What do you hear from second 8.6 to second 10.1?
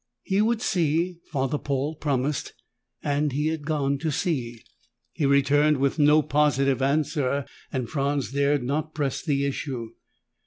not press the issue.